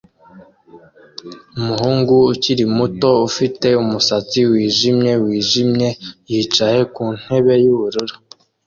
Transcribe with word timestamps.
Umuhungu 1.59 2.15
ukiri 2.33 2.63
muto 2.77 3.09
ufite 3.27 3.67
umusatsi 3.83 4.39
wijimye 4.51 5.13
wijimye 5.25 5.89
yicaye 6.31 6.79
ku 6.93 7.03
ntebe 7.19 7.53
yubururu 7.63 8.15